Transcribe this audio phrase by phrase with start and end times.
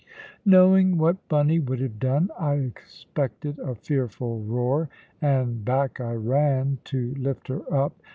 [0.43, 4.89] Knowing what Bunny would have done, I expected a fearful roar,
[5.21, 7.93] and back I ran to lift her up.